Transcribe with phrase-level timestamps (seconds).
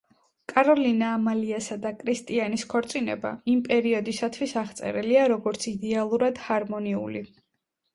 [0.53, 7.29] კაროლინა ამალიასა და კრისტიანის ქორწინება, იმ პერიოდისათვის აღწერილია, როგორც „იდეალურად ჰარმონიული“.